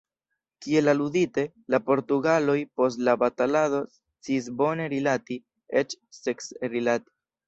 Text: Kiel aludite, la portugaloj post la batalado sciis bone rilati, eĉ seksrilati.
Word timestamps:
Kiel 0.65 0.87
aludite, 0.91 1.41
la 1.73 1.79
portugaloj 1.89 2.55
post 2.81 3.03
la 3.09 3.15
batalado 3.23 3.81
sciis 3.97 4.47
bone 4.63 4.87
rilati, 4.95 5.37
eĉ 5.83 5.95
seksrilati. 6.19 7.09